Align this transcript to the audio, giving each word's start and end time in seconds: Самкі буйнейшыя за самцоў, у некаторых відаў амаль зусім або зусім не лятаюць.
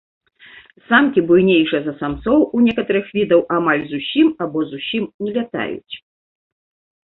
Самкі 0.89 1.23
буйнейшыя 1.31 1.81
за 1.89 1.93
самцоў, 1.99 2.39
у 2.57 2.63
некаторых 2.69 3.05
відаў 3.19 3.45
амаль 3.61 3.87
зусім 3.95 4.27
або 4.47 4.59
зусім 4.75 5.03
не 5.27 5.31
лятаюць. 5.41 5.93